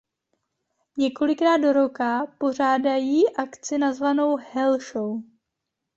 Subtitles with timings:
[0.97, 5.21] Několikrát do roka pořádají akci nazvanou Hell show.